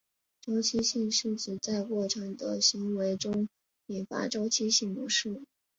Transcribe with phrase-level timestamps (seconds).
[0.41, 3.47] 周期性是指在过程的行为中
[3.85, 5.43] 引发周期性模式。